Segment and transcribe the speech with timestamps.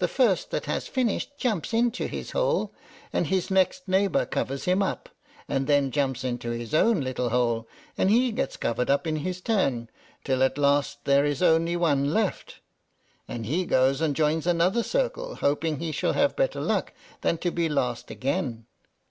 [0.00, 2.74] The first that has finished jumps into his hole,
[3.10, 5.08] and his next neighbor covers him up,
[5.48, 9.40] and then jumps into his own little hole, and he gets covered up in his
[9.40, 9.88] turn,
[10.24, 12.56] till at last there is only one left,
[13.26, 16.92] and he goes and joins another circle, hoping he shall have better luck
[17.22, 18.66] than to be last again.